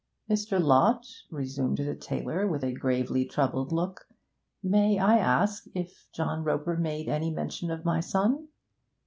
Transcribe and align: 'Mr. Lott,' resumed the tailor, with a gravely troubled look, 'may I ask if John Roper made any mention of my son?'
'Mr. 0.27 0.59
Lott,' 0.59 1.25
resumed 1.29 1.77
the 1.77 1.93
tailor, 1.93 2.47
with 2.47 2.63
a 2.63 2.73
gravely 2.73 3.23
troubled 3.23 3.71
look, 3.71 4.07
'may 4.63 4.97
I 4.97 5.19
ask 5.19 5.67
if 5.75 6.07
John 6.11 6.43
Roper 6.43 6.75
made 6.75 7.07
any 7.07 7.29
mention 7.29 7.69
of 7.69 7.85
my 7.85 7.99
son?' 7.99 8.47